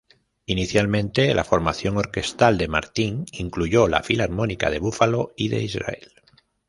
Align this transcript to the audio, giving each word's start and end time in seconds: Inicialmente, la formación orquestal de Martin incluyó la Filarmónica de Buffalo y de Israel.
Inicialmente, 0.47 1.31
la 1.35 1.43
formación 1.43 1.95
orquestal 1.95 2.57
de 2.57 2.67
Martin 2.67 3.23
incluyó 3.33 3.87
la 3.87 4.01
Filarmónica 4.01 4.71
de 4.71 4.79
Buffalo 4.79 5.31
y 5.37 5.49
de 5.49 5.61
Israel. 5.61 6.11